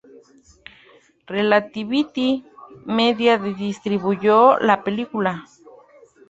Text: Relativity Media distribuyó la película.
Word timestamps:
Relativity 1.27 2.43
Media 2.87 3.37
distribuyó 3.37 4.57
la 4.57 4.83
película. 4.83 5.45